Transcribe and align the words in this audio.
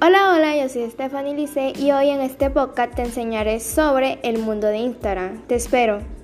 Hola, 0.00 0.32
hola, 0.32 0.56
yo 0.56 0.68
soy 0.68 0.88
Stephanie 0.88 1.34
Lice 1.34 1.72
y 1.76 1.90
hoy 1.90 2.10
en 2.10 2.20
este 2.20 2.50
podcast 2.50 2.94
te 2.94 3.02
enseñaré 3.02 3.58
sobre 3.58 4.20
el 4.22 4.38
mundo 4.38 4.68
de 4.68 4.78
Instagram. 4.78 5.42
Te 5.48 5.56
espero. 5.56 6.17